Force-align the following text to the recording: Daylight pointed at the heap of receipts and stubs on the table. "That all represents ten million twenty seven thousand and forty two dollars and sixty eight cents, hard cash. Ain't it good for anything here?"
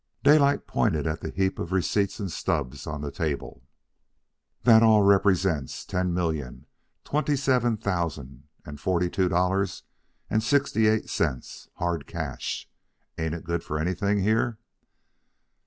Daylight 0.23 0.65
pointed 0.65 1.05
at 1.05 1.21
the 1.21 1.29
heap 1.29 1.59
of 1.59 1.71
receipts 1.71 2.19
and 2.19 2.31
stubs 2.31 2.87
on 2.87 3.01
the 3.01 3.11
table. 3.11 3.61
"That 4.63 4.81
all 4.81 5.03
represents 5.03 5.85
ten 5.85 6.11
million 6.11 6.65
twenty 7.03 7.35
seven 7.35 7.77
thousand 7.77 8.45
and 8.65 8.79
forty 8.79 9.11
two 9.11 9.29
dollars 9.29 9.83
and 10.27 10.41
sixty 10.41 10.87
eight 10.87 11.07
cents, 11.07 11.69
hard 11.75 12.07
cash. 12.07 12.67
Ain't 13.19 13.35
it 13.35 13.43
good 13.43 13.63
for 13.63 13.77
anything 13.77 14.23
here?" 14.23 14.57